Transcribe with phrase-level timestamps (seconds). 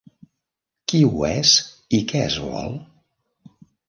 [0.93, 1.51] Qui ho és
[1.97, 2.73] i que es vol?